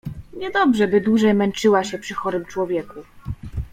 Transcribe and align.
Niedobrze, 0.33 0.87
by 0.87 1.01
dłużej 1.01 1.33
męczyła 1.33 1.83
się 1.83 1.99
przy 1.99 2.13
chorym 2.13 2.45
człowieku. 2.45 2.99